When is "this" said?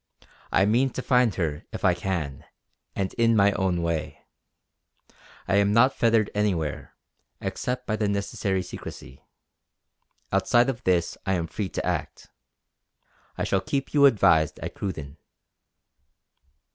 10.85-11.19